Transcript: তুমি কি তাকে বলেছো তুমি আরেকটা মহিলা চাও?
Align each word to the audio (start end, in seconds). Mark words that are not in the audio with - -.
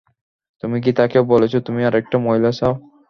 তুমি 0.63 0.77
কি 0.83 0.91
তাকে 0.99 1.17
বলেছো 1.31 1.57
তুমি 1.67 1.81
আরেকটা 1.85 2.17
মহিলা 2.25 2.51
চাও? 2.53 2.73